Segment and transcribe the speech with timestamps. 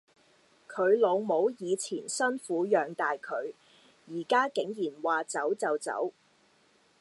[0.67, 3.53] 佢老母以前辛苦養大佢，
[4.07, 6.11] 而家竟然話走就走